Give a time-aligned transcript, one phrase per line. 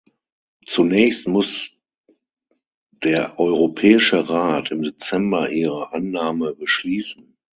[0.65, 1.77] Zunächst muss
[3.03, 7.37] der Europäische Rat im Dezember ihre Annahme beschließen.